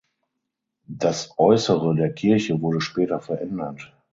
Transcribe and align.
Das 0.89 1.35
Äußere 1.37 1.93
der 1.93 2.11
Kirche 2.11 2.59
wurde 2.59 2.81
später 2.81 3.19
verändert. 3.19 3.93